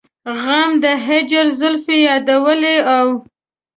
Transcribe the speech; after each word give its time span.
غم 0.41 0.71
د 0.83 0.85
هجر 1.05 1.45
زلفې 1.59 1.97
يادولې 2.07 2.75
او 2.95 3.05